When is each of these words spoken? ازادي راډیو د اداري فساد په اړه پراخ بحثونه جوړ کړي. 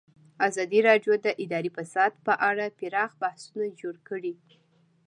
ازادي 0.47 0.79
راډیو 0.89 1.13
د 1.25 1.27
اداري 1.43 1.69
فساد 1.77 2.11
په 2.25 2.33
اړه 2.49 2.65
پراخ 2.79 3.11
بحثونه 3.21 3.67
جوړ 3.79 3.95
کړي. 4.09 4.33